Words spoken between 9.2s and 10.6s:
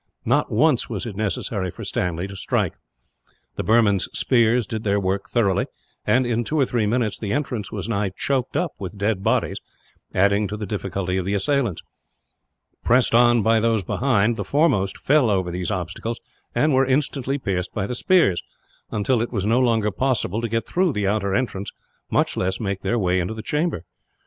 bodies, adding to